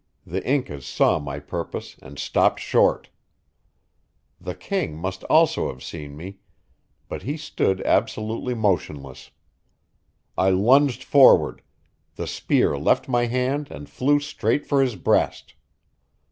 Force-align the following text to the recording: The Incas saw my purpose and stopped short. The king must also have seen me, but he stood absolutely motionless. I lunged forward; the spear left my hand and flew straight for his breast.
The 0.25 0.43
Incas 0.43 0.87
saw 0.87 1.19
my 1.19 1.37
purpose 1.37 1.95
and 2.01 2.17
stopped 2.17 2.59
short. 2.59 3.09
The 4.39 4.55
king 4.55 4.97
must 4.97 5.23
also 5.25 5.69
have 5.71 5.83
seen 5.83 6.17
me, 6.17 6.39
but 7.07 7.21
he 7.21 7.37
stood 7.37 7.81
absolutely 7.81 8.55
motionless. 8.55 9.29
I 10.35 10.49
lunged 10.49 11.03
forward; 11.03 11.61
the 12.15 12.25
spear 12.25 12.79
left 12.79 13.07
my 13.07 13.27
hand 13.27 13.69
and 13.69 13.87
flew 13.87 14.19
straight 14.19 14.65
for 14.65 14.81
his 14.81 14.95
breast. 14.95 15.53